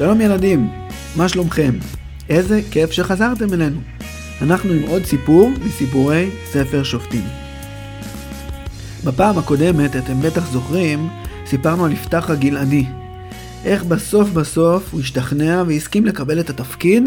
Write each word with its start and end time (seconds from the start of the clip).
שלום 0.00 0.20
ילדים, 0.20 0.70
מה 1.16 1.28
שלומכם? 1.28 1.72
איזה 2.28 2.60
כיף 2.70 2.92
שחזרתם 2.92 3.52
אלינו. 3.52 3.80
אנחנו 4.42 4.72
עם 4.72 4.82
עוד 4.82 5.04
סיפור 5.04 5.50
מסיפורי 5.64 6.30
ספר 6.52 6.82
שופטים. 6.82 7.24
בפעם 9.04 9.38
הקודמת, 9.38 9.96
אתם 9.96 10.20
בטח 10.20 10.50
זוכרים, 10.52 11.08
סיפרנו 11.46 11.84
על 11.84 11.92
יפתח 11.92 12.30
הגלעדי. 12.30 12.84
איך 13.64 13.84
בסוף 13.84 14.30
בסוף 14.30 14.92
הוא 14.92 15.00
השתכנע 15.00 15.62
והסכים 15.66 16.06
לקבל 16.06 16.40
את 16.40 16.50
התפקיד 16.50 17.04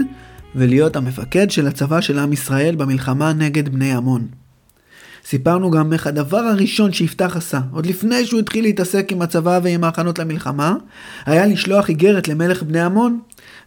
ולהיות 0.55 0.95
המפקד 0.95 1.51
של 1.51 1.67
הצבא 1.67 2.01
של 2.01 2.19
עם 2.19 2.33
ישראל 2.33 2.75
במלחמה 2.75 3.33
נגד 3.33 3.69
בני 3.69 3.93
עמון. 3.93 4.27
סיפרנו 5.25 5.71
גם 5.71 5.93
איך 5.93 6.07
הדבר 6.07 6.37
הראשון 6.37 6.93
שיפתח 6.93 7.33
עשה, 7.37 7.59
עוד 7.71 7.85
לפני 7.85 8.25
שהוא 8.25 8.39
התחיל 8.39 8.63
להתעסק 8.63 9.11
עם 9.11 9.21
הצבא 9.21 9.59
ועם 9.63 9.83
ההכנות 9.83 10.19
למלחמה, 10.19 10.75
היה 11.25 11.45
לשלוח 11.45 11.89
איגרת 11.89 12.27
למלך 12.27 12.63
בני 12.63 12.81
עמון, 12.81 13.19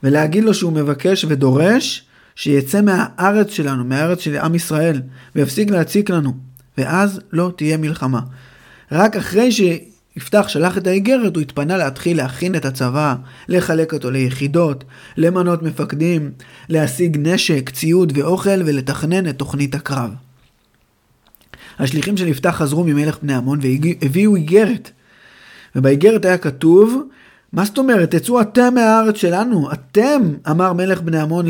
ולהגיד 0.03 0.45
לו 0.45 0.55
שהוא 0.55 0.73
מבקש 0.73 1.25
ודורש 1.29 2.05
שיצא 2.35 2.81
מהארץ 2.81 3.51
שלנו, 3.51 3.85
מהארץ 3.85 4.21
של 4.21 4.37
עם 4.37 4.55
ישראל, 4.55 5.03
ויפסיק 5.37 5.71
להציק 5.71 6.11
לנו, 6.11 6.33
ואז 6.79 7.21
לא 7.33 7.53
תהיה 7.57 7.77
מלחמה. 7.77 8.21
רק 8.93 9.17
אחרי 9.17 9.53
שיפתח 9.53 10.49
שלח 10.49 10.79
את 10.79 10.87
האיגרת, 10.87 11.37
הוא 11.37 11.43
התפנה 11.43 11.77
להתחיל 11.77 12.17
להכין 12.17 12.55
את 12.55 12.65
הצבא, 12.65 13.15
לחלק 13.49 13.93
אותו 13.93 14.11
ליחידות, 14.11 14.85
למנות 15.17 15.63
מפקדים, 15.63 16.31
להשיג 16.69 17.17
נשק, 17.21 17.71
ציוד 17.71 18.13
ואוכל, 18.17 18.63
ולתכנן 18.67 19.29
את 19.29 19.39
תוכנית 19.39 19.75
הקרב. 19.75 20.26
השליחים 21.79 22.17
של 22.17 22.29
יפתח 22.29 22.51
חזרו 22.51 22.85
ממלך 22.85 23.19
בני 23.23 23.35
עמון 23.35 23.59
והביאו 23.63 24.37
איגרת. 24.37 24.91
ובאיגרת 25.77 26.25
היה 26.25 26.39
כתוב, 26.39 27.03
מה 27.53 27.65
זאת 27.65 27.79
אומרת, 27.79 28.15
תצאו 28.15 28.41
אתם 28.41 28.75
מהארץ 28.75 29.17
שלנו, 29.17 29.73
אתם, 29.73 30.21
אמר 30.51 30.73
מלך 30.73 31.01
בני 31.01 31.21
עמון 31.21 31.47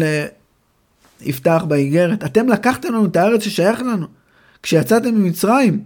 ליפתח 1.21 1.65
באיגרת, 1.69 2.25
אתם 2.25 2.49
לקחתם 2.49 2.89
לנו 2.89 3.07
את 3.07 3.17
הארץ 3.17 3.43
ששייך 3.43 3.81
לנו, 3.81 4.07
כשיצאתם 4.63 5.15
ממצרים. 5.15 5.83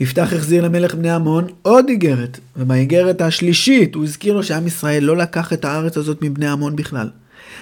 יפתח 0.00 0.32
החזיר 0.32 0.64
למלך 0.64 0.94
בני 0.94 1.10
עמון 1.10 1.46
עוד 1.62 1.88
איגרת, 1.88 2.38
ובאיגרת 2.56 3.20
השלישית 3.20 3.94
הוא 3.94 4.04
הזכיר 4.04 4.34
לו 4.34 4.42
שעם 4.42 4.66
ישראל 4.66 5.04
לא 5.04 5.16
לקח 5.16 5.52
את 5.52 5.64
הארץ 5.64 5.96
הזאת 5.96 6.22
מבני 6.22 6.48
עמון 6.48 6.76
בכלל. 6.76 7.10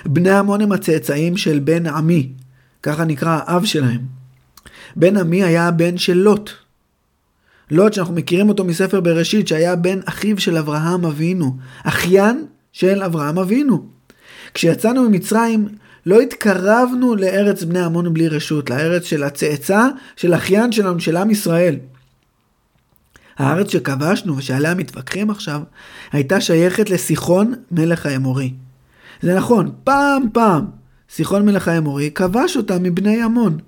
בני 0.06 0.30
עמון 0.30 0.60
הם 0.60 0.72
הצאצאים 0.72 1.36
של 1.36 1.58
בן 1.58 1.86
עמי, 1.86 2.28
ככה 2.82 3.04
נקרא 3.04 3.40
האב 3.46 3.64
שלהם. 3.64 4.00
בן 4.96 5.16
עמי 5.16 5.44
היה 5.44 5.68
הבן 5.68 5.98
של 5.98 6.16
לוט. 6.16 6.50
לוט, 7.70 7.92
שאנחנו 7.92 8.14
מכירים 8.14 8.48
אותו 8.48 8.64
מספר 8.64 9.00
בראשית, 9.00 9.48
שהיה 9.48 9.76
בן 9.76 9.98
אחיו 10.04 10.38
של 10.38 10.56
אברהם 10.56 11.04
אבינו, 11.04 11.56
אחיין 11.84 12.46
של 12.72 13.02
אברהם 13.02 13.38
אבינו. 13.38 13.86
כשיצאנו 14.54 15.08
ממצרים, 15.08 15.68
לא 16.06 16.20
התקרבנו 16.20 17.14
לארץ 17.14 17.62
בני 17.62 17.80
עמון 17.80 18.14
בלי 18.14 18.28
רשות, 18.28 18.70
לארץ 18.70 19.04
של 19.04 19.22
הצאצא 19.22 19.88
של 20.16 20.34
אחיין 20.34 20.72
שלנו, 20.72 21.00
של 21.00 21.16
עם 21.16 21.30
ישראל. 21.30 21.76
הארץ 23.38 23.70
שכבשנו 23.70 24.36
ושעליה 24.36 24.74
מתווכחים 24.74 25.30
עכשיו, 25.30 25.60
הייתה 26.12 26.40
שייכת 26.40 26.90
לסיחון 26.90 27.54
מלך 27.70 28.06
האמורי. 28.06 28.52
זה 29.22 29.36
נכון, 29.36 29.70
פעם 29.84 30.22
פעם 30.32 30.64
סיחון 31.10 31.46
מלך 31.46 31.68
האמורי 31.68 32.10
כבש 32.14 32.56
אותה 32.56 32.78
מבני 32.78 33.22
עמון. 33.22 33.58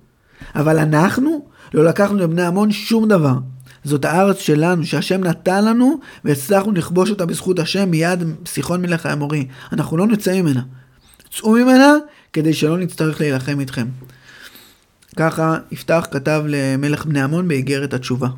אבל 0.54 0.78
אנחנו 0.78 1.46
לא 1.74 1.84
לקחנו 1.84 2.18
לבני 2.18 2.42
עמון 2.42 2.72
שום 2.72 3.08
דבר. 3.08 3.34
זאת 3.84 4.04
הארץ 4.04 4.38
שלנו, 4.38 4.84
שהשם 4.84 5.24
נתן 5.24 5.64
לנו, 5.64 6.00
והצלחנו 6.24 6.72
לכבוש 6.72 7.10
אותה 7.10 7.26
בזכות 7.26 7.58
השם 7.58 7.90
מיד 7.90 8.24
סיחון 8.46 8.82
מלך 8.82 9.06
האמורי. 9.06 9.46
אנחנו 9.72 9.96
לא 9.96 10.06
נצא 10.06 10.42
ממנה. 10.42 10.62
צאו 11.34 11.52
ממנה 11.52 11.94
כדי 12.32 12.54
שלא 12.54 12.78
נצטרך 12.78 13.20
להילחם 13.20 13.60
איתכם. 13.60 13.86
ככה 15.16 15.56
יפתח 15.70 16.06
כתב 16.10 16.42
למלך 16.46 17.06
בני 17.06 17.20
עמון 17.20 17.48
באיגרת 17.48 17.94
התשובה. 17.94 18.28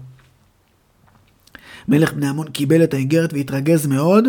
מלך 1.89 2.13
בני 2.13 2.29
עמון 2.29 2.49
קיבל 2.51 2.85
את 2.85 2.95
האיגרת 2.95 3.33
והתרגז 3.33 3.87
מאוד, 3.87 4.25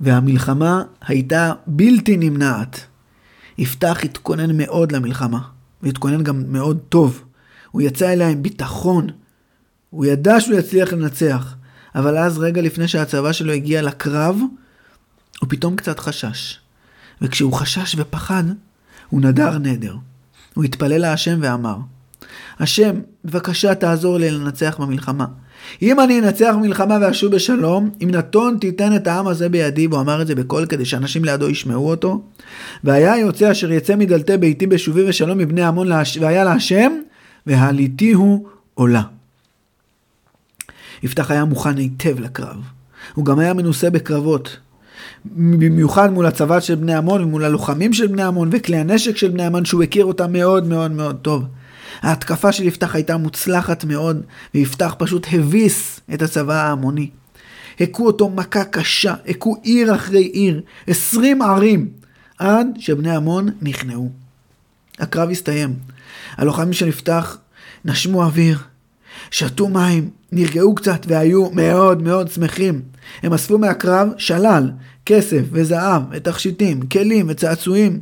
והמלחמה 0.00 0.82
הייתה 1.06 1.52
בלתי 1.66 2.16
נמנעת. 2.16 2.86
יפתח 3.58 4.00
התכונן 4.04 4.56
מאוד 4.56 4.92
למלחמה. 4.92 5.38
והתכונן 5.82 6.22
גם 6.22 6.52
מאוד 6.52 6.78
טוב. 6.88 7.24
הוא 7.70 7.82
יצא 7.82 8.12
אליה 8.12 8.28
עם 8.28 8.42
ביטחון. 8.42 9.06
הוא 9.90 10.04
ידע 10.04 10.40
שהוא 10.40 10.58
יצליח 10.58 10.92
לנצח. 10.92 11.54
אבל 11.94 12.18
אז 12.18 12.38
רגע 12.38 12.62
לפני 12.62 12.88
שהצבא 12.88 13.32
שלו 13.32 13.52
הגיע 13.52 13.82
לקרב, 13.82 14.36
הוא 15.40 15.48
פתאום 15.48 15.76
קצת 15.76 15.98
חשש. 15.98 16.58
וכשהוא 17.22 17.52
חשש 17.52 17.94
ופחד, 17.98 18.44
הוא 19.08 19.20
נדר 19.20 19.58
נדר. 19.58 19.96
הוא 20.54 20.64
התפלל 20.64 20.98
להשם 20.98 21.38
ואמר, 21.42 21.76
השם, 22.58 23.00
בבקשה 23.24 23.74
תעזור 23.74 24.18
לי 24.18 24.30
לנצח 24.30 24.76
במלחמה. 24.80 25.26
אם 25.82 26.00
אני 26.00 26.20
אנצח 26.20 26.54
במלחמה 26.58 26.98
ואשוב 27.00 27.34
בשלום, 27.34 27.90
אם 28.02 28.10
נתון 28.10 28.58
תיתן 28.60 28.96
את 28.96 29.06
העם 29.06 29.26
הזה 29.26 29.48
בידי, 29.48 29.86
והוא 29.86 30.00
אמר 30.00 30.22
את 30.22 30.26
זה 30.26 30.34
בקול 30.34 30.66
כדי 30.66 30.84
שאנשים 30.84 31.24
לידו 31.24 31.48
ישמעו 31.48 31.90
אותו. 31.90 32.22
והיה 32.84 33.18
יוצא 33.18 33.52
אשר 33.52 33.72
יצא 33.72 33.96
מדלתי 33.96 34.36
ביתי 34.36 34.66
בשובי 34.66 35.08
ושלום 35.08 35.38
מבני 35.38 35.62
עמון, 35.62 35.88
והיה 36.20 36.44
להשם, 36.44 36.92
והליתיהו 37.46 38.46
עולה. 38.74 39.02
יפתח 41.02 41.30
היה 41.30 41.44
מוכן 41.44 41.76
היטב 41.76 42.20
לקרב. 42.20 42.56
הוא 43.14 43.24
גם 43.24 43.38
היה 43.38 43.54
מנוסה 43.54 43.90
בקרבות. 43.90 44.56
במיוחד 45.36 46.12
מול 46.12 46.26
הצבא 46.26 46.60
של 46.60 46.74
בני 46.74 46.94
עמון 46.94 47.24
ומול 47.24 47.44
הלוחמים 47.44 47.92
של 47.92 48.06
בני 48.06 48.22
עמון 48.22 48.48
וכלי 48.52 48.76
הנשק 48.76 49.16
של 49.16 49.28
בני 49.28 49.46
עמון 49.46 49.64
שהוא 49.64 49.82
הכיר 49.82 50.04
אותם 50.04 50.32
מאוד 50.32 50.66
מאוד 50.66 50.90
מאוד 50.90 51.16
טוב. 51.22 51.44
ההתקפה 52.02 52.52
של 52.52 52.64
יפתח 52.64 52.94
הייתה 52.94 53.16
מוצלחת 53.16 53.84
מאוד, 53.84 54.22
ויפתח 54.54 54.94
פשוט 54.98 55.26
הביס 55.32 56.00
את 56.14 56.22
הצבא 56.22 56.54
ההמוני. 56.54 57.10
הכו 57.80 58.06
אותו 58.06 58.30
מכה 58.30 58.64
קשה, 58.64 59.14
הכו 59.28 59.56
עיר 59.62 59.94
אחרי 59.94 60.22
עיר, 60.22 60.62
עשרים 60.86 61.42
ערים, 61.42 61.88
עד 62.38 62.66
שבני 62.78 63.16
עמון 63.16 63.48
נכנעו. 63.62 64.10
הקרב 64.98 65.30
הסתיים. 65.30 65.74
הלוחמים 66.36 66.72
של 66.72 66.88
יפתח 66.88 67.38
נשמו 67.84 68.22
אוויר, 68.22 68.58
שתו 69.30 69.68
מים, 69.68 70.10
נרגעו 70.32 70.74
קצת 70.74 71.06
והיו 71.08 71.50
מאוד 71.50 72.02
מאוד 72.02 72.30
שמחים. 72.30 72.82
הם 73.22 73.32
אספו 73.32 73.58
מהקרב 73.58 74.08
שלל, 74.16 74.70
כסף 75.06 75.42
וזהב, 75.52 76.02
ותכשיטים, 76.10 76.80
כלים 76.80 77.26
וצעצועים. 77.28 78.00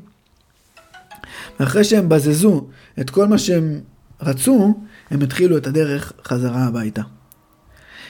ואחרי 1.61 1.85
שהם 1.85 2.09
בזזו 2.09 2.67
את 3.01 3.11
כל 3.11 3.27
מה 3.27 3.39
שהם 3.39 3.81
רצו, 4.21 4.81
הם 5.11 5.23
התחילו 5.23 5.57
את 5.57 5.67
הדרך 5.67 6.13
חזרה 6.25 6.65
הביתה. 6.65 7.03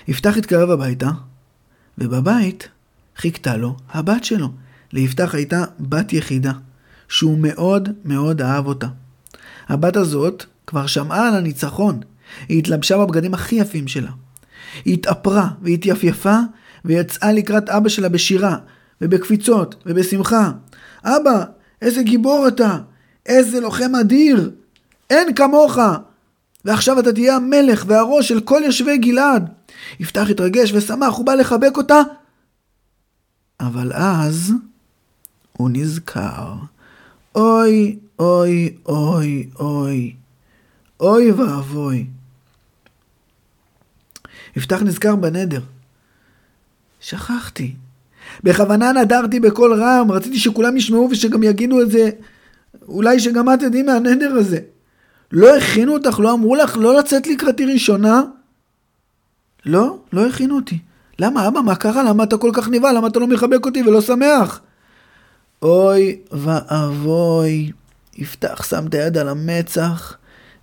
יפתח 0.09 0.37
התקרב 0.37 0.71
הביתה, 0.71 1.11
ובבית 1.99 2.69
חיכתה 3.17 3.57
לו 3.57 3.77
הבת 3.91 4.25
שלו. 4.25 4.49
ליפתח 4.93 5.35
הייתה 5.35 5.65
בת 5.81 6.13
יחידה, 6.13 6.53
שהוא 7.09 7.39
מאוד 7.39 7.89
מאוד 8.05 8.43
אהב 8.43 8.67
אותה. 8.67 8.87
הבת 9.69 9.97
הזאת 9.97 10.45
כבר 10.67 10.87
שמעה 10.87 11.29
על 11.29 11.35
הניצחון. 11.35 12.01
היא 12.49 12.59
התלבשה 12.59 12.99
בבגדים 12.99 13.35
הכי 13.35 13.57
יפים 13.57 13.89
שלה. 13.89 14.11
היא 14.85 14.95
התאפרה 14.95 15.49
והתייפייפה 15.63 16.39
ויצאה 16.85 17.33
לקראת 17.33 17.69
אבא 17.69 17.89
שלה 17.89 18.09
בשירה 18.09 18.57
ובקפיצות 19.01 19.83
ובשמחה. 19.87 20.51
אבא, 21.05 21.45
איזה 21.83 22.03
גיבור 22.03 22.49
אתה! 22.49 22.79
איזה 23.27 23.61
לוחם 23.61 23.95
אדיר! 23.95 24.51
אין 25.11 25.35
כמוך! 25.35 25.79
ועכשיו 26.65 27.01
אתה 27.01 27.13
תהיה 27.13 27.37
המלך 27.37 27.85
והראש 27.87 28.29
של 28.29 28.41
כל 28.41 28.63
יושבי 28.65 28.99
גלעד. 28.99 29.51
יפתח 30.01 30.27
התרגש 30.31 30.73
ושמח, 30.73 31.15
הוא 31.15 31.27
בא 31.27 31.35
לחבק 31.35 31.77
אותה. 31.77 32.01
אבל 33.61 33.93
אז 33.93 34.53
הוא 35.53 35.71
נזכר. 35.73 36.55
אוי, 37.35 37.99
אוי, 38.19 38.77
אוי, 38.87 39.49
אוי. 39.59 40.15
אוי 41.01 41.31
ואבוי. 41.31 42.07
יפתח 44.57 44.83
נזכר 44.83 45.17
בנדר. 45.17 45.61
שכחתי. 47.01 47.75
בכוונה 48.43 48.93
נדרתי 48.93 49.41
בקול 49.41 49.83
רם, 49.83 50.13
רציתי 50.13 50.39
שכולם 50.39 50.77
ישמעו 50.77 51.09
ושגם 51.11 51.43
יגידו 51.43 51.83
את 51.83 51.91
זה 51.91 52.11
אולי 52.89 53.21
שגם 53.21 53.55
את 53.55 53.61
תדעי 53.61 53.83
מהנדר 53.83 54.33
הזה. 54.33 54.59
לא 55.33 55.57
הכינו 55.57 55.95
אותך? 55.95 56.21
לא 56.21 56.33
אמרו 56.33 56.55
לך 56.55 56.77
לא 56.77 56.99
לצאת 56.99 57.27
לקראתי 57.27 57.65
ראשונה? 57.65 58.23
לא, 59.67 59.99
לא 60.13 60.27
הכינו 60.27 60.57
אותי. 60.57 60.79
למה, 61.19 61.49
אבא, 61.49 61.61
מה 61.61 61.75
קרה? 61.75 62.03
למה 62.03 62.25
אתה 62.25 62.37
כל 62.37 62.51
כך 62.55 62.69
נבהל? 62.69 62.97
למה 62.97 63.07
אתה 63.07 63.19
לא 63.19 63.27
מחבק 63.27 63.67
אותי 63.67 63.83
ולא 63.83 64.01
שמח? 64.01 64.61
אוי 65.63 66.19
ואבוי. 66.33 67.73
יפתח 68.17 68.65
שם 68.71 68.87
את 68.87 68.95
היד 68.95 69.19
על 69.19 69.29
המצח 69.29 70.17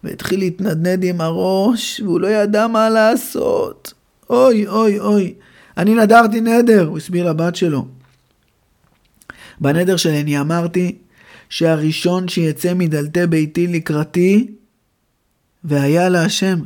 והתחיל 0.03 0.39
להתנדנד 0.39 1.03
עם 1.03 1.21
הראש, 1.21 2.01
והוא 2.05 2.19
לא 2.19 2.27
ידע 2.27 2.67
מה 2.67 2.89
לעשות. 2.89 3.93
אוי, 4.29 4.67
אוי, 4.67 4.99
אוי. 4.99 5.33
אני 5.77 5.95
נדרתי 5.95 6.41
נדר, 6.41 6.85
הוא 6.87 6.97
הסביר 6.97 7.29
לבת 7.29 7.55
שלו. 7.55 7.85
בנדר 9.61 9.97
שלני 9.97 10.39
אמרתי 10.39 10.97
שהראשון 11.53 12.27
שיצא 12.27 12.73
מדלתי 12.73 13.27
ביתי 13.27 13.67
לקראתי, 13.67 14.51
והיה 15.63 16.09
להשם, 16.09 16.59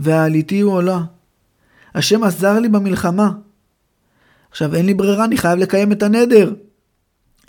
ועליתי 0.00 0.60
הוא 0.60 0.72
עולה. 0.72 1.00
השם 1.94 2.24
עזר 2.24 2.58
לי 2.58 2.68
במלחמה. 2.68 3.30
עכשיו 4.50 4.74
אין 4.74 4.86
לי 4.86 4.94
ברירה, 4.94 5.24
אני 5.24 5.36
חייב 5.36 5.58
לקיים 5.58 5.92
את 5.92 6.02
הנדר. 6.02 6.54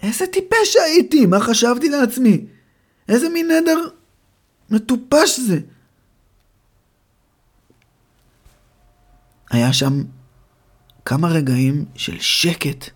איזה 0.01 0.27
טיפש 0.27 0.75
הייתי, 0.85 1.25
מה 1.25 1.39
חשבתי 1.39 1.89
לעצמי? 1.89 2.45
איזה 3.09 3.29
מין 3.29 3.51
נדר 3.51 3.79
מטופש 4.69 5.39
זה. 5.39 5.59
היה 9.51 9.73
שם 9.73 10.03
כמה 11.05 11.27
רגעים 11.27 11.85
של 11.95 12.19
שקט, 12.19 12.89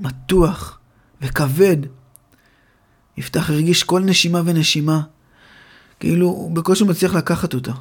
מתוח 0.00 0.80
וכבד. 1.22 1.99
יפתח 3.20 3.50
הרגיש 3.50 3.82
כל 3.82 4.00
נשימה 4.00 4.42
ונשימה, 4.44 5.00
כאילו 6.00 6.26
הוא 6.26 6.56
בקושי 6.56 6.84
מצליח 6.84 7.14
לקחת 7.14 7.54
אותה. 7.54 7.72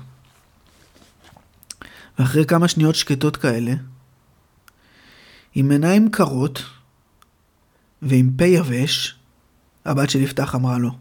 ואחרי 2.19 2.45
כמה 2.45 2.67
שניות 2.67 2.95
שקטות 2.95 3.37
כאלה, 3.37 3.73
עם 5.55 5.71
עיניים 5.71 6.11
קרות 6.11 6.63
ועם 8.01 8.31
פה 8.37 8.45
יבש, 8.45 9.15
הבת 9.85 10.09
של 10.09 10.21
יפתח 10.21 10.55
אמרה 10.55 10.77
לו, 10.77 10.91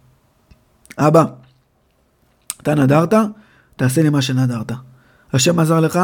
אבא, 0.99 1.25
אתה 2.63 2.75
נדרת? 2.75 3.15
תעשה 3.77 4.03
לי 4.03 4.11
מה 4.11 4.23
שנדרת. 4.23 4.73
השם 5.33 5.59
עזר 5.59 5.81
לך, 5.81 5.99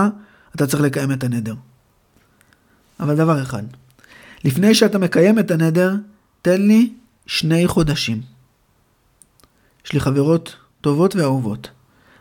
אתה 0.55 0.67
צריך 0.67 0.83
לקיים 0.83 1.13
את 1.13 1.25
הנדר. 1.25 1.55
אבל 3.01 3.17
דבר 3.17 3.43
אחד, 3.43 3.63
לפני 4.45 4.75
שאתה 4.75 4.99
מקיים 4.99 5.39
את 5.39 5.51
הנדר, 5.51 5.95
תן 6.43 6.63
לי 6.63 6.95
שני 7.26 7.67
חודשים. 7.67 8.21
יש 9.87 9.93
לי 9.93 10.00
חברות 10.00 10.56
טובות 10.81 11.17
ואהובות, 11.17 11.71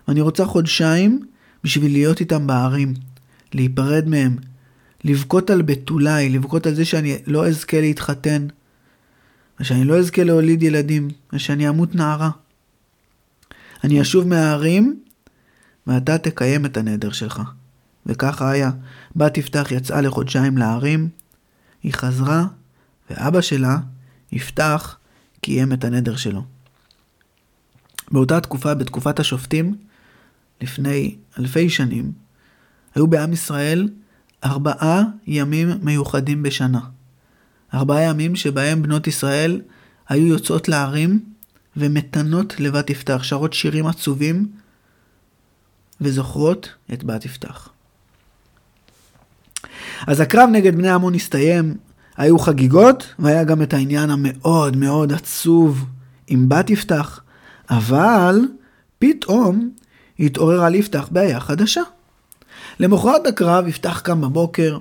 ואני 0.07 0.21
רוצה 0.21 0.45
חודשיים 0.45 1.25
בשביל 1.63 1.91
להיות 1.91 2.19
איתם 2.19 2.47
בערים, 2.47 2.93
להיפרד 3.53 4.07
מהם, 4.07 4.37
לבכות 5.03 5.49
על 5.49 5.61
בתולי, 5.61 6.29
לבכות 6.29 6.65
על 6.65 6.73
זה 6.73 6.85
שאני 6.85 7.17
לא 7.27 7.47
אזכה 7.47 7.81
להתחתן, 7.81 8.47
ושאני 9.59 9.85
לא 9.85 9.99
אזכה 9.99 10.23
להוליד 10.23 10.63
ילדים, 10.63 11.09
ושאני 11.33 11.69
אמות 11.69 11.95
נערה. 11.95 12.29
אני 13.83 14.01
אשוב 14.01 14.27
מהערים, 14.27 14.99
ואתה 15.87 16.17
תקיים 16.17 16.65
את 16.65 16.77
הנדר 16.77 17.11
שלך. 17.11 17.41
וככה 18.05 18.51
היה. 18.51 18.71
בת 19.15 19.37
יפתח 19.37 19.67
יצאה 19.71 20.01
לחודשיים 20.01 20.57
להרים, 20.57 21.09
היא 21.83 21.93
חזרה, 21.93 22.45
ואבא 23.09 23.41
שלה, 23.41 23.77
יפתח, 24.33 24.97
קיים 25.41 25.73
את 25.73 25.83
הנדר 25.83 26.15
שלו. 26.15 26.43
באותה 28.11 28.41
תקופה, 28.41 28.73
בתקופת 28.73 29.19
השופטים, 29.19 29.75
לפני 30.61 31.15
אלפי 31.39 31.69
שנים, 31.69 32.11
היו 32.95 33.07
בעם 33.07 33.33
ישראל 33.33 33.89
ארבעה 34.43 35.01
ימים 35.27 35.69
מיוחדים 35.81 36.43
בשנה. 36.43 36.79
ארבעה 37.73 38.01
ימים 38.01 38.35
שבהם 38.35 38.81
בנות 38.81 39.07
ישראל 39.07 39.61
היו 40.09 40.27
יוצאות 40.27 40.67
להרים 40.67 41.25
ומתנות 41.77 42.59
לבת 42.59 42.89
יפתח, 42.89 43.23
שרות 43.23 43.53
שירים 43.53 43.87
עצובים 43.87 44.47
וזוכרות 46.01 46.69
את 46.93 47.03
בת 47.03 47.25
יפתח. 47.25 47.69
אז 50.07 50.19
הקרב 50.19 50.49
נגד 50.51 50.75
בני 50.75 50.89
עמון 50.89 51.15
הסתיים, 51.15 51.77
היו 52.17 52.39
חגיגות, 52.39 53.13
והיה 53.19 53.43
גם 53.43 53.61
את 53.61 53.73
העניין 53.73 54.09
המאוד 54.09 54.77
מאוד 54.77 55.13
עצוב 55.13 55.85
עם 56.27 56.49
בת 56.49 56.69
יפתח, 56.69 57.19
אבל 57.69 58.41
פתאום 58.99 59.69
התעוררה 60.19 60.69
ליפתח 60.69 61.07
בעיה 61.11 61.39
חדשה. 61.39 61.81
למחרת 62.79 63.27
הקרב 63.27 63.67
יפתח 63.67 63.99
קם 63.99 64.21
בבוקר, 64.21 64.77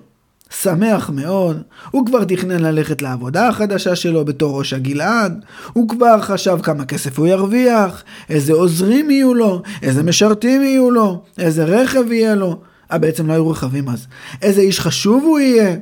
שמח 0.61 1.11
מאוד, 1.11 1.63
הוא 1.91 2.07
כבר 2.07 2.25
תכנן 2.25 2.61
ללכת 2.61 3.03
לעבודה 3.03 3.49
החדשה 3.49 3.97
שלו 3.97 4.25
בתור 4.25 4.59
ראש 4.59 4.73
הגלעד, 4.73 5.45
הוא 5.73 5.89
כבר 5.89 6.21
חשב 6.21 6.59
כמה 6.63 6.85
כסף 6.85 7.19
הוא 7.19 7.27
ירוויח, 7.27 8.03
איזה 8.29 8.53
עוזרים 8.53 9.11
יהיו 9.11 9.35
לו, 9.35 9.63
איזה 9.83 10.03
משרתים 10.03 10.63
יהיו 10.63 10.91
לו, 10.91 11.23
איזה 11.39 11.65
רכב 11.65 12.13
יהיה 12.13 12.35
לו. 12.35 12.61
אה, 12.93 12.99
בעצם 12.99 13.27
לא 13.27 13.33
היו 13.33 13.51
רכבים 13.51 13.89
אז. 13.89 14.07
איזה 14.43 14.61
איש 14.61 14.81
חשוב 14.81 15.25
הוא 15.25 15.39
יהיה, 15.39 15.77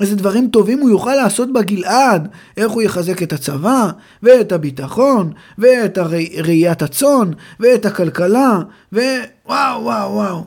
איזה 0.00 0.16
דברים 0.16 0.48
טובים 0.48 0.80
הוא 0.80 0.90
יוכל 0.90 1.14
לעשות 1.14 1.52
בגלעד, 1.52 2.28
איך 2.56 2.70
הוא 2.70 2.82
יחזק 2.82 3.22
את 3.22 3.32
הצבא, 3.32 3.90
ואת 4.22 4.52
הביטחון, 4.52 5.32
ואת 5.58 5.98
ראיית 6.44 6.82
הצאן, 6.82 7.30
ואת 7.60 7.86
הכלכלה, 7.86 8.58
ווואו 8.92 9.84
וואו 9.84 10.12
וואו. 10.12 10.44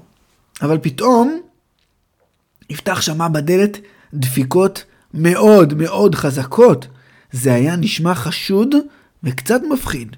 אבל 0.62 0.78
פתאום, 0.82 1.42
יפתח 2.70 3.02
שמע 3.02 3.28
בדלת 3.28 3.78
דפיקות 4.14 4.84
מאוד 5.14 5.74
מאוד 5.74 6.16
חזקות. 6.16 6.88
זה 7.32 7.54
היה 7.54 7.76
נשמע 7.76 8.16
חשוד 8.16 8.76
וקצת 9.24 9.62
מפחיד. 9.74 10.16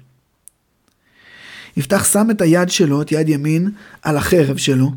יפתח 1.76 2.04
שם 2.04 2.30
את 2.30 2.40
היד 2.40 2.70
שלו, 2.70 3.02
את 3.02 3.12
יד 3.12 3.28
ימין, 3.28 3.70
על 4.02 4.16
החרב 4.16 4.56
שלו. 4.56 4.90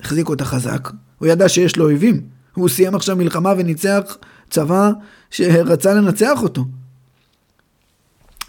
החזיק 0.00 0.28
אותה 0.28 0.44
חזק. 0.44 0.88
הוא 1.18 1.28
ידע 1.28 1.48
שיש 1.48 1.76
לו 1.76 1.84
אויבים. 1.84 2.37
הוא 2.60 2.68
סיים 2.68 2.94
עכשיו 2.94 3.16
מלחמה 3.16 3.52
וניצח 3.58 4.16
צבא 4.50 4.90
שרצה 5.30 5.94
לנצח 5.94 6.42
אותו. 6.42 6.64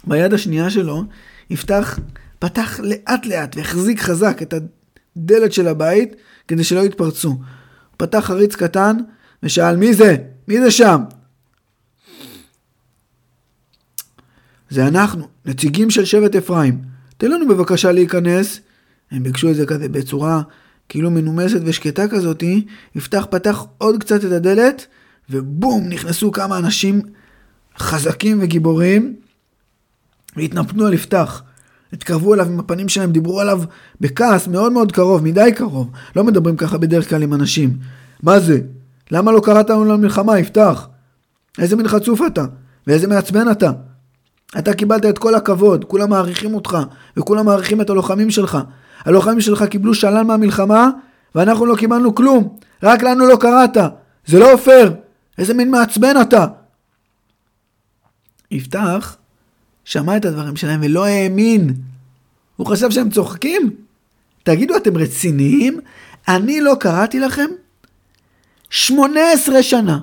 ביד 0.04 0.34
השנייה 0.34 0.70
שלו, 0.70 1.04
יפתח 1.50 1.98
פתח 2.38 2.80
לאט 2.82 3.26
לאט 3.26 3.56
והחזיק 3.56 4.00
חזק 4.00 4.42
את 4.42 4.54
הדלת 5.16 5.52
של 5.52 5.68
הבית 5.68 6.16
כדי 6.48 6.64
שלא 6.64 6.80
יתפרצו. 6.80 7.38
פתח 7.96 8.18
חריץ 8.18 8.54
קטן 8.54 8.96
ושאל 9.42 9.76
מי 9.76 9.94
זה? 9.94 10.16
מי 10.48 10.60
זה 10.60 10.70
שם? 10.70 11.02
זה 14.70 14.88
אנחנו, 14.88 15.28
נציגים 15.46 15.90
של 15.90 16.04
שבט 16.04 16.36
אפרים. 16.36 16.82
תן 17.16 17.30
לנו 17.30 17.48
בבקשה 17.48 17.92
להיכנס. 17.92 18.60
הם 19.10 19.22
ביקשו 19.22 19.50
את 19.50 19.56
זה 19.56 19.66
כזה 19.66 19.88
בצורה 19.88 20.42
כאילו 20.90 21.10
מנומסת 21.10 21.60
ושקטה 21.64 22.08
כזאתי, 22.08 22.66
יפתח 22.94 23.26
פתח 23.30 23.64
עוד 23.78 24.00
קצת 24.00 24.24
את 24.24 24.32
הדלת, 24.32 24.86
ובום, 25.30 25.88
נכנסו 25.88 26.32
כמה 26.32 26.58
אנשים 26.58 27.02
חזקים 27.78 28.38
וגיבורים, 28.42 29.16
והתנפנו 30.36 30.86
על 30.86 30.94
יפתח. 30.94 31.42
התקרבו 31.92 32.34
אליו 32.34 32.46
עם 32.46 32.60
הפנים 32.60 32.88
שלהם, 32.88 33.12
דיברו 33.12 33.40
עליו 33.40 33.62
בכעס 34.00 34.46
מאוד 34.46 34.72
מאוד 34.72 34.92
קרוב, 34.92 35.24
מדי 35.24 35.50
קרוב. 35.54 35.90
לא 36.16 36.24
מדברים 36.24 36.56
ככה 36.56 36.78
בדרך 36.78 37.08
כלל 37.08 37.22
עם 37.22 37.34
אנשים. 37.34 37.76
מה 38.22 38.40
זה? 38.40 38.60
למה 39.10 39.32
לא 39.32 39.40
קראת 39.44 39.70
לנו 39.70 39.84
למלחמה, 39.84 40.38
יפתח? 40.38 40.88
איזה 41.58 41.76
מין 41.76 41.88
חצוף 41.88 42.20
אתה? 42.26 42.44
ואיזה 42.86 43.06
מעצבן 43.06 43.50
אתה? 43.50 43.70
אתה 44.58 44.74
קיבלת 44.74 45.04
את 45.04 45.18
כל 45.18 45.34
הכבוד, 45.34 45.84
כולם 45.84 46.10
מעריכים 46.10 46.54
אותך, 46.54 46.78
וכולם 47.16 47.46
מעריכים 47.46 47.80
את 47.80 47.90
הלוחמים 47.90 48.30
שלך. 48.30 48.58
הלוחמים 49.04 49.40
שלך 49.40 49.62
קיבלו 49.62 49.94
שלל 49.94 50.22
מהמלחמה, 50.22 50.90
ואנחנו 51.34 51.66
לא 51.66 51.76
קיבלנו 51.76 52.14
כלום. 52.14 52.56
רק 52.82 53.02
לנו 53.02 53.26
לא 53.26 53.36
קראת. 53.36 53.76
זה 54.26 54.38
לא 54.38 54.56
פייר. 54.56 54.92
איזה 55.38 55.54
מין 55.54 55.70
מעצבן 55.70 56.20
אתה. 56.20 56.46
יפתח 58.50 59.16
שמע 59.84 60.16
את 60.16 60.24
הדברים 60.24 60.56
שלהם 60.56 60.80
ולא 60.82 61.04
האמין. 61.04 61.74
הוא 62.56 62.66
חשב 62.66 62.90
שהם 62.90 63.10
צוחקים? 63.10 63.70
תגידו, 64.42 64.76
אתם 64.76 64.96
רציניים? 64.96 65.80
אני 66.28 66.60
לא 66.60 66.74
קראתי 66.80 67.20
לכם? 67.20 67.46
18 68.70 69.62
שנה. 69.62 69.98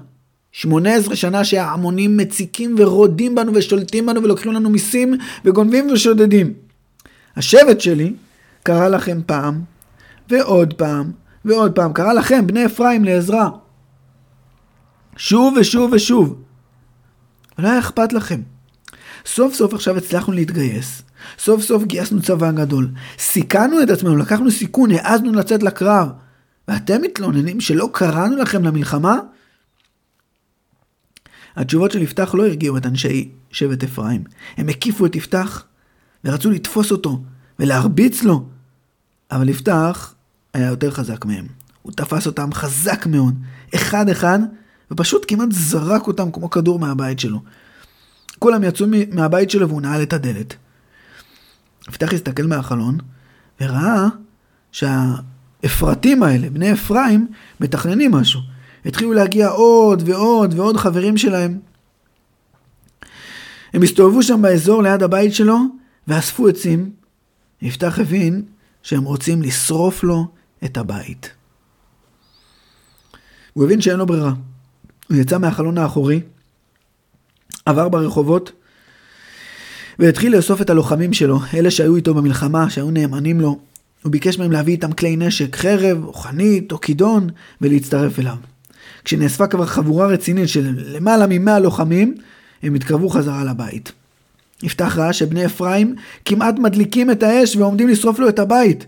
18 0.52 1.16
שנה 1.16 1.44
שההמונים 1.44 2.18
מציקים 2.18 2.76
ורודים 2.78 3.36
בנו 3.36 3.54
ושולטים 3.54 4.06
בנו 4.06 4.24
ולוקחים 4.24 4.52
לנו 4.52 4.70
מיסים 4.70 5.14
וגונבים 5.46 5.92
ושודדים. 5.92 6.54
השבט 7.36 7.82
שלי 7.82 8.14
קרא 8.68 8.88
לכם 8.88 9.20
פעם, 9.26 9.62
ועוד 10.30 10.74
פעם, 10.74 11.12
ועוד 11.46 11.72
פעם, 11.72 11.94
קרא 11.94 12.14
לכם, 12.14 12.48
בני 12.48 12.66
אפרים, 12.66 13.04
לעזרה. 13.04 13.50
שוב 15.18 15.54
ושוב 15.60 15.92
ושוב. 15.94 16.42
לא 17.60 17.68
היה 17.68 17.80
אכפת 17.80 18.14
לכם. 18.14 18.42
סוף 19.26 19.54
סוף 19.54 19.74
עכשיו 19.74 19.98
הצלחנו 19.98 20.34
להתגייס. 20.34 21.02
סוף 21.40 21.62
סוף 21.62 21.84
גייסנו 21.84 22.22
צבא 22.22 22.52
גדול. 22.52 22.90
סיכנו 23.18 23.84
את 23.84 23.90
עצמנו, 23.90 24.18
לקחנו 24.18 24.52
סיכון, 24.52 24.92
העזנו 24.92 25.34
לצאת 25.34 25.64
לקרב. 25.64 26.10
ואתם 26.68 27.02
מתלוננים 27.02 27.62
שלא 27.62 27.90
קראנו 27.94 28.38
לכם 28.38 28.64
למלחמה? 28.64 29.20
התשובות 31.56 31.92
של 31.92 32.02
יפתח 32.02 32.36
לא 32.36 32.46
הרגיעו 32.46 32.78
את 32.78 32.86
אנשי 32.86 33.32
שבט 33.52 33.84
אפרים. 33.84 34.24
הם 34.58 34.70
הקיפו 34.70 35.06
את 35.06 35.16
יפתח 35.16 35.66
ורצו 36.26 36.50
לתפוס 36.50 36.92
אותו 36.92 37.24
ולהרביץ 37.60 38.24
לו. 38.24 38.57
אבל 39.32 39.50
יפתח 39.50 40.14
היה 40.54 40.68
יותר 40.68 40.92
חזק 40.92 41.26
מהם. 41.26 41.48
הוא 41.82 41.92
תפס 41.92 42.28
אותם 42.28 42.54
חזק 42.54 43.06
מאוד, 43.06 43.34
אחד 43.76 44.10
אחד, 44.10 44.40
ופשוט 44.92 45.26
כמעט 45.28 45.50
זרק 45.52 46.08
אותם 46.08 46.32
כמו 46.32 46.50
כדור 46.50 46.80
מהבית 46.80 47.20
שלו. 47.20 47.42
כולם 48.40 48.64
יצאו 48.64 48.86
מהבית 49.12 49.50
שלו 49.52 49.70
והוא 49.70 49.82
נעל 49.82 50.02
את 50.04 50.14
הדלת. 50.14 50.56
יפתח 51.90 52.14
הסתכל 52.14 52.44
מהחלון 52.44 52.98
וראה 53.62 54.08
שהאפרתים 54.72 56.24
האלה, 56.24 56.50
בני 56.50 56.74
אפרים, 56.74 57.28
מתכננים 57.60 58.12
משהו. 58.12 58.40
התחילו 58.86 59.14
להגיע 59.14 59.48
עוד 59.48 60.04
ועוד 60.06 60.60
ועוד 60.60 60.78
חברים 60.78 61.18
שלהם. 61.18 61.60
הם 63.74 63.84
הסתובבו 63.84 64.24
שם 64.24 64.42
באזור 64.42 64.84
ליד 64.84 65.04
הבית 65.04 65.34
שלו 65.34 65.58
ואספו 66.08 66.48
עצים. 66.48 66.92
יפתח 67.62 68.00
הבין 68.00 68.44
שהם 68.88 69.04
רוצים 69.04 69.42
לשרוף 69.42 70.04
לו 70.04 70.28
את 70.66 70.78
הבית. 70.78 71.30
הוא 73.54 73.64
הבין 73.66 73.82
שאין 73.82 73.98
לו 73.98 74.06
ברירה. 74.06 74.34
הוא 75.10 75.18
יצא 75.18 75.38
מהחלון 75.38 75.78
האחורי, 75.78 76.22
עבר 77.66 77.90
ברחובות, 77.90 78.52
והתחיל 80.00 80.36
לאסוף 80.36 80.62
את 80.62 80.70
הלוחמים 80.70 81.14
שלו, 81.14 81.40
אלה 81.54 81.72
שהיו 81.72 81.96
איתו 81.96 82.14
במלחמה, 82.14 82.70
שהיו 82.70 82.92
נאמנים 82.92 83.42
לו. 83.42 83.60
הוא 84.04 84.12
ביקש 84.12 84.40
מהם 84.40 84.52
להביא 84.52 84.74
איתם 84.74 84.92
כלי 84.92 85.16
נשק, 85.16 85.56
חרב, 85.56 86.04
או 86.04 86.14
חנית, 86.14 86.72
או 86.72 86.82
כידון, 86.82 87.30
ולהצטרף 87.62 88.20
אליו. 88.20 88.38
כשנאספה 89.04 89.48
כבר 89.48 89.66
חבורה 89.66 90.08
רצינית 90.08 90.50
של 90.50 90.74
למעלה 90.78 91.26
ממאה 91.30 91.60
לוחמים, 91.60 92.16
הם 92.64 92.76
התקרבו 92.76 93.10
חזרה 93.10 93.44
לבית. 93.44 93.92
יפתח 94.64 94.98
ראה 94.98 95.14
שבני 95.14 95.46
אפרים 95.46 95.96
כמעט 96.26 96.60
מדליקים 96.60 97.12
את 97.12 97.24
האש 97.24 97.56
ועומדים 97.56 97.88
לשרוף 97.88 98.20
לו 98.20 98.30
את 98.30 98.40
הבית. 98.40 98.86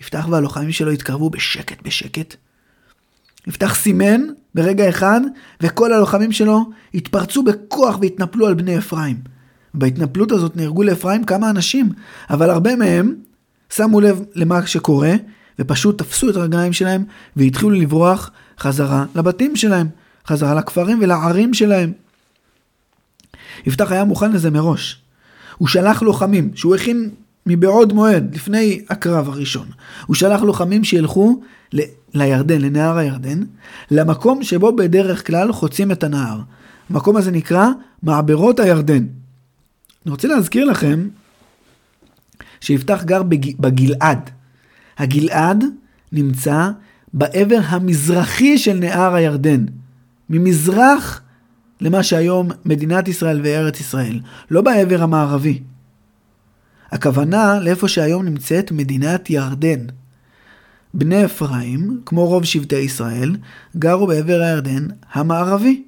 יפתח 0.00 0.26
והלוחמים 0.30 0.72
שלו 0.72 0.90
התקרבו 0.90 1.30
בשקט 1.30 1.82
בשקט. 1.82 2.34
יפתח 3.46 3.74
סימן 3.74 4.20
ברגע 4.54 4.88
אחד, 4.88 5.20
וכל 5.60 5.92
הלוחמים 5.92 6.32
שלו 6.32 6.64
התפרצו 6.94 7.42
בכוח 7.42 7.98
והתנפלו 8.00 8.46
על 8.46 8.54
בני 8.54 8.78
אפרים. 8.78 9.16
בהתנפלות 9.74 10.32
הזאת 10.32 10.56
נהרגו 10.56 10.82
לאפרים 10.82 11.24
כמה 11.24 11.50
אנשים, 11.50 11.88
אבל 12.30 12.50
הרבה 12.50 12.76
מהם 12.76 13.14
שמו 13.74 14.00
לב 14.00 14.22
למה 14.34 14.66
שקורה, 14.66 15.12
ופשוט 15.58 15.98
תפסו 15.98 16.30
את 16.30 16.36
הרגליים 16.36 16.72
שלהם 16.72 17.04
והתחילו 17.36 17.70
לברוח 17.70 18.30
חזרה 18.58 19.04
לבתים 19.14 19.56
שלהם, 19.56 19.86
חזרה 20.26 20.54
לכפרים 20.54 20.98
ולערים 21.02 21.54
שלהם. 21.54 21.92
יפתח 23.66 23.92
היה 23.92 24.04
מוכן 24.04 24.32
לזה 24.32 24.50
מראש. 24.50 25.02
הוא 25.58 25.68
שלח 25.68 26.02
לוחמים 26.02 26.50
שהוא 26.54 26.74
הכין 26.74 27.10
מבעוד 27.46 27.92
מועד, 27.92 28.34
לפני 28.34 28.80
הקרב 28.88 29.28
הראשון. 29.28 29.66
הוא 30.06 30.16
שלח 30.16 30.42
לוחמים 30.42 30.84
שילכו 30.84 31.40
ל- 31.72 31.80
לירדן, 32.14 32.60
לנהר 32.60 32.96
הירדן, 32.96 33.42
למקום 33.90 34.42
שבו 34.42 34.76
בדרך 34.76 35.26
כלל 35.26 35.52
חוצים 35.52 35.92
את 35.92 36.04
הנהר. 36.04 36.40
המקום 36.90 37.16
הזה 37.16 37.30
נקרא 37.30 37.68
מעברות 38.02 38.60
הירדן. 38.60 39.06
אני 40.06 40.10
רוצה 40.10 40.28
להזכיר 40.28 40.64
לכם 40.64 41.08
שיפתח 42.60 43.02
גר 43.04 43.22
בג... 43.22 43.60
בגלעד. 43.60 44.30
הגלעד 44.98 45.64
נמצא 46.12 46.70
בעבר 47.14 47.60
המזרחי 47.64 48.58
של 48.58 48.74
נהר 48.74 49.14
הירדן. 49.14 49.64
ממזרח 50.30 51.22
למה 51.80 52.02
שהיום 52.02 52.50
מדינת 52.64 53.08
ישראל 53.08 53.40
וארץ 53.44 53.80
ישראל, 53.80 54.20
לא 54.50 54.60
בעבר 54.60 55.02
המערבי. 55.02 55.60
הכוונה 56.90 57.60
לאיפה 57.60 57.88
שהיום 57.88 58.24
נמצאת 58.24 58.72
מדינת 58.72 59.30
ירדן. 59.30 59.86
בני 60.94 61.24
אפרים, 61.24 62.00
כמו 62.06 62.26
רוב 62.26 62.44
שבטי 62.44 62.76
ישראל, 62.76 63.36
גרו 63.76 64.06
בעבר 64.06 64.40
הירדן 64.40 64.86
המערבי, 65.12 65.82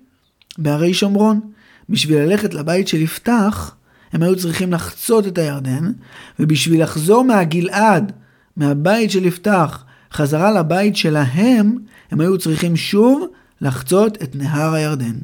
בהרי 0.58 0.94
שומרון. 0.94 1.40
בשביל 1.88 2.18
ללכת 2.18 2.54
לבית 2.54 2.88
של 2.88 3.00
יפתח, 3.00 3.74
הם 4.12 4.22
היו 4.22 4.36
צריכים 4.36 4.72
לחצות 4.72 5.26
את 5.26 5.38
הירדן, 5.38 5.92
ובשביל 6.40 6.82
לחזור 6.82 7.24
מהגלעד, 7.24 8.12
מהבית 8.56 9.10
של 9.10 9.26
יפתח, 9.26 9.84
חזרה 10.12 10.52
לבית 10.52 10.96
שלהם, 10.96 11.78
הם 12.10 12.20
היו 12.20 12.38
צריכים 12.38 12.76
שוב 12.76 13.26
לחצות 13.60 14.22
את 14.22 14.36
נהר 14.36 14.74
הירדן. 14.74 15.14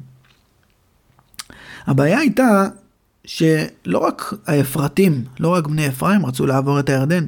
הבעיה 1.89 2.19
הייתה 2.19 2.67
שלא 3.25 3.99
רק 3.99 4.35
האפרתים, 4.47 5.25
לא 5.41 5.49
רק 5.49 5.67
בני 5.67 5.89
אפרים 5.89 6.27
רצו 6.27 6.47
לעבור 6.47 6.81
את 6.81 6.89
הירדן. 6.89 7.27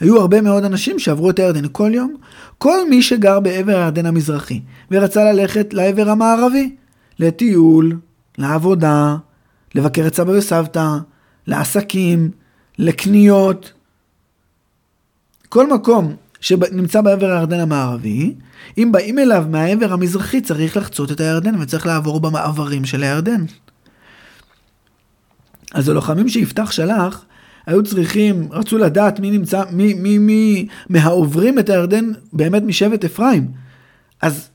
היו 0.00 0.20
הרבה 0.20 0.40
מאוד 0.40 0.64
אנשים 0.64 0.98
שעברו 0.98 1.30
את 1.30 1.38
הירדן 1.38 1.64
כל 1.72 1.90
יום. 1.94 2.16
כל 2.58 2.88
מי 2.90 3.02
שגר 3.02 3.40
בעבר 3.40 3.76
הירדן 3.76 4.06
המזרחי 4.06 4.60
ורצה 4.90 5.32
ללכת 5.32 5.74
לעבר 5.74 6.10
המערבי, 6.10 6.76
לטיול, 7.18 7.98
לעבודה, 8.38 9.16
לבקר 9.74 10.06
את 10.06 10.14
סבא 10.14 10.30
וסבתא, 10.30 10.88
לעסקים, 11.46 12.30
לקניות. 12.78 13.72
כל 15.48 15.72
מקום 15.72 16.14
שנמצא 16.40 17.00
בעבר 17.00 17.30
הירדן 17.30 17.60
המערבי, 17.60 18.34
אם 18.78 18.88
באים 18.92 19.18
אליו 19.18 19.44
מהעבר 19.50 19.92
המזרחי 19.92 20.40
צריך 20.40 20.76
לחצות 20.76 21.12
את 21.12 21.20
הירדן 21.20 21.60
וצריך 21.60 21.86
לעבור 21.86 22.20
במעברים 22.20 22.84
של 22.84 23.02
הירדן. 23.02 23.44
אז 25.74 25.88
הלוחמים 25.88 26.28
שיפתח 26.28 26.70
שלח, 26.70 27.24
היו 27.66 27.82
צריכים, 27.82 28.48
רצו 28.50 28.78
לדעת 28.78 29.20
מי 29.20 29.30
נמצא, 29.30 29.62
מי, 29.70 29.94
מי, 29.94 30.18
מי 30.18 30.66
מהעוברים 30.88 31.58
את 31.58 31.70
הירדן 31.70 32.12
באמת 32.32 32.62
משבט 32.62 33.04
אפרים. 33.04 33.48
אז 34.22 34.48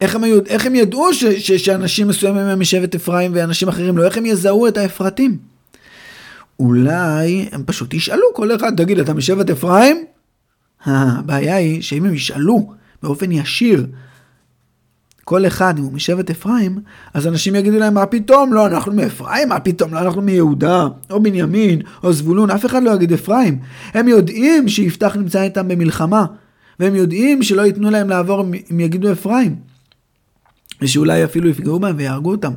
איך 0.00 0.14
הם, 0.14 0.24
איך 0.46 0.66
הם 0.66 0.74
ידעו 0.74 1.14
ש, 1.14 1.24
ש, 1.24 1.52
שאנשים 1.52 2.08
מסוימים 2.08 2.42
הם 2.42 2.60
משבט 2.60 2.94
אפרים 2.94 3.30
ואנשים 3.34 3.68
אחרים 3.68 3.98
לא? 3.98 4.04
איך 4.04 4.16
הם 4.16 4.26
יזהו 4.26 4.68
את 4.68 4.76
האפרתים? 4.76 5.38
אולי 6.60 7.48
הם 7.52 7.62
פשוט 7.66 7.94
ישאלו 7.94 8.26
כל 8.34 8.54
אחד, 8.56 8.76
תגיד, 8.76 8.98
אתה 8.98 9.14
משבט 9.14 9.50
אפרים? 9.50 10.04
הבעיה 10.86 11.56
היא 11.56 11.82
שאם 11.82 12.04
הם 12.04 12.14
ישאלו 12.14 12.72
באופן 13.02 13.32
ישיר 13.32 13.86
כל 15.24 15.46
אחד, 15.46 15.78
אם 15.78 15.84
הוא 15.84 15.92
משבט 15.92 16.30
אפרים, 16.30 16.78
אז 17.14 17.26
אנשים 17.26 17.54
יגידו 17.54 17.78
להם, 17.78 17.94
מה 17.94 18.06
פתאום? 18.06 18.52
לא, 18.52 18.66
אנחנו 18.66 18.92
מאפרים, 18.92 19.48
מה 19.48 19.60
פתאום? 19.60 19.94
לא, 19.94 19.98
אנחנו 19.98 20.22
מיהודה, 20.22 20.88
או 21.10 21.22
בנימין, 21.22 21.82
או 22.02 22.12
זבולון, 22.12 22.50
אף 22.50 22.66
אחד 22.66 22.82
לא 22.82 22.90
יגיד 22.90 23.12
אפרים. 23.12 23.58
הם 23.94 24.08
יודעים 24.08 24.68
שיפתח 24.68 25.16
נמצא 25.16 25.42
איתם 25.42 25.68
במלחמה, 25.68 26.26
והם 26.80 26.94
יודעים 26.94 27.42
שלא 27.42 27.62
ייתנו 27.62 27.90
להם 27.90 28.08
לעבור 28.08 28.44
אם 28.70 28.80
יגידו 28.80 29.12
אפרים. 29.12 29.56
ושאולי 30.82 31.24
אפילו 31.24 31.48
יפגעו 31.48 31.80
בהם 31.80 31.94
ויהרגו 31.98 32.30
אותם. 32.30 32.52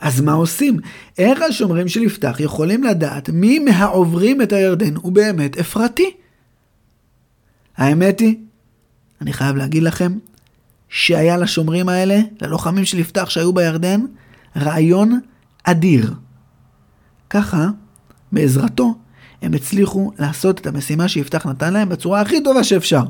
אז 0.00 0.20
מה 0.20 0.32
עושים? 0.32 0.78
איך 1.18 1.42
השומרים 1.42 1.88
של 1.88 2.02
יפתח 2.02 2.36
יכולים 2.40 2.84
לדעת 2.84 3.30
מי 3.30 3.58
מהעוברים 3.58 4.42
את 4.42 4.52
הירדן 4.52 4.96
הוא 4.96 5.12
באמת 5.12 5.58
אפרתי? 5.58 6.10
האמת 7.76 8.20
היא, 8.20 8.36
אני 9.20 9.32
חייב 9.32 9.56
להגיד 9.56 9.82
לכם, 9.82 10.12
שהיה 10.90 11.36
לשומרים 11.36 11.88
האלה, 11.88 12.20
ללוחמים 12.42 12.84
של 12.84 12.98
יפתח 12.98 13.30
שהיו 13.30 13.52
בירדן, 13.52 14.00
רעיון 14.56 15.20
אדיר. 15.64 16.14
ככה, 17.30 17.68
בעזרתו, 18.32 18.94
הם 19.42 19.54
הצליחו 19.54 20.12
לעשות 20.18 20.60
את 20.60 20.66
המשימה 20.66 21.08
שיפתח 21.08 21.46
נתן 21.46 21.72
להם 21.72 21.88
בצורה 21.88 22.20
הכי 22.20 22.42
טובה 22.42 22.64
שאפשר. 22.64 23.02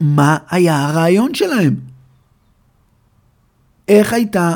מה 0.00 0.36
היה 0.50 0.88
הרעיון 0.88 1.34
שלהם? 1.34 1.76
איך 3.88 4.12
הייתה 4.12 4.54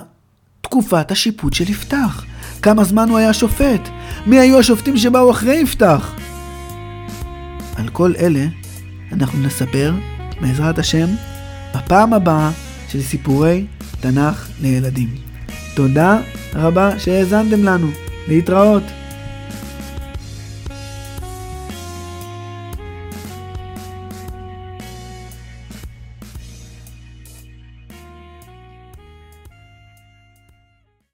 תקופת 0.61 1.11
השיפוט 1.11 1.53
של 1.53 1.71
יפתח? 1.71 2.25
כמה 2.63 2.85
זמן 2.85 3.09
הוא 3.09 3.19
היה 3.19 3.33
שופט? 3.33 3.89
מי 4.27 4.39
היו 4.39 4.59
השופטים 4.59 4.97
שבאו 4.97 5.31
אחרי 5.31 5.57
יפתח? 5.57 6.15
על 7.77 7.89
כל 7.89 8.13
אלה 8.19 8.47
אנחנו 9.13 9.39
נספר 9.39 9.95
בעזרת 10.41 10.79
השם, 10.79 11.07
בפעם 11.75 12.13
הבאה 12.13 12.51
של 12.89 13.03
סיפורי 13.03 13.67
תנ"ך 14.01 14.49
לילדים. 14.61 15.09
תודה 15.75 16.19
רבה 16.55 16.99
שהאזנתם 16.99 17.65
לנו. 17.65 17.89
להתראות. 18.29 18.83